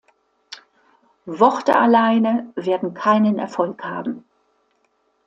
[1.27, 4.25] Worte alleine werden keinen Erfolg haben.